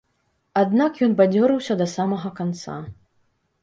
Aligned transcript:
Аднак 0.61 0.93
ён 1.09 1.15
бадзёрыўся 1.21 1.73
да 1.85 1.89
самага 1.95 2.35
канца. 2.43 2.83